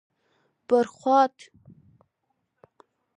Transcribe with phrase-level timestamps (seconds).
[0.67, 1.35] بر خوات: